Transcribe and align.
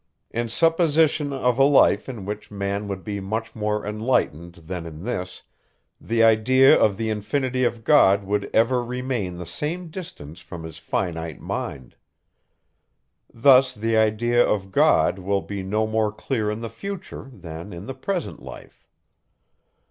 In 0.31 0.49
supposition 0.49 1.31
of 1.31 1.59
a 1.59 1.63
life, 1.63 2.09
in 2.09 2.25
which 2.25 2.49
man 2.49 2.87
would 2.87 3.03
be 3.03 3.19
much 3.19 3.55
more 3.55 3.85
enlightened, 3.85 4.55
than 4.55 4.87
in 4.87 5.03
this, 5.03 5.43
the 5.99 6.23
idea 6.23 6.75
of 6.75 6.97
the 6.97 7.11
infinity 7.11 7.65
of 7.65 7.83
God 7.83 8.23
would 8.23 8.49
ever 8.51 8.83
remain 8.83 9.37
the 9.37 9.45
same 9.45 9.89
distance 9.91 10.39
from 10.39 10.63
his 10.63 10.79
finite 10.79 11.39
mind. 11.39 11.95
Thus 13.31 13.75
the 13.75 13.95
idea 13.95 14.43
of 14.43 14.71
God 14.71 15.19
will 15.19 15.41
be 15.43 15.61
no 15.61 15.85
more 15.85 16.11
clear 16.11 16.49
in 16.49 16.61
the 16.61 16.69
future, 16.71 17.29
than 17.31 17.71
in 17.71 17.85
the 17.85 17.93
present 17.93 18.41
life. 18.41 18.87